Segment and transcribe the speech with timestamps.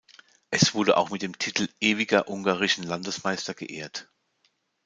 [0.49, 4.09] Er wurde auch mit dem Titel "Ewiger ungarischen Landesmeister" geehrt.